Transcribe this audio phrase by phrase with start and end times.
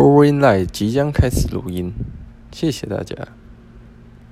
[0.00, 1.92] Boring Light 即将开始录音，
[2.50, 3.14] 谢谢大家。